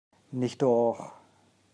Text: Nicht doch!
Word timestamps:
Nicht 0.31 0.63
doch! 0.63 1.13